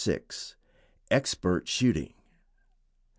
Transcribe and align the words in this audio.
EXPERT 1.11 1.67
SHOOTING. 1.67 2.15